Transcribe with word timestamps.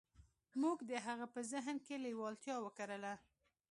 موږ 0.61 0.77
د 0.89 0.91
هغه 1.05 1.25
په 1.33 1.39
ذهن 1.51 1.77
کې 1.85 1.95
لېوالتیا 2.05 2.55
وکرله. 2.61 3.13